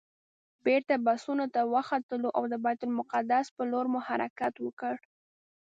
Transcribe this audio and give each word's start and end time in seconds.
بېرته 0.65 0.93
بسونو 1.05 1.45
ته 1.53 1.61
وختلو 1.73 2.29
او 2.37 2.43
د 2.51 2.53
بیت 2.63 2.81
المقدس 2.85 3.45
پر 3.55 3.65
لور 3.71 3.85
مو 3.91 3.99
حرکت 4.07 4.53
وکړ. 4.65 4.93